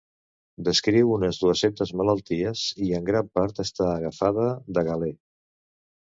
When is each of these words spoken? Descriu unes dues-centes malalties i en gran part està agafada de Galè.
Descriu 0.69 1.11
unes 1.17 1.37
dues-centes 1.43 1.91
malalties 2.01 2.65
i 2.87 2.91
en 3.01 3.07
gran 3.11 3.31
part 3.41 3.63
està 3.67 3.87
agafada 3.93 4.49
de 4.79 4.87
Galè. 4.91 5.13